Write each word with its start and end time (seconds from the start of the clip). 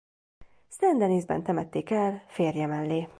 Saint-Denis-ben 0.69 1.43
temették 1.43 1.89
el 1.89 2.23
férje 2.27 2.65
mellé. 2.67 3.07